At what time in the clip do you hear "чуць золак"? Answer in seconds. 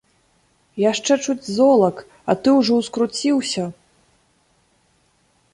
1.25-1.95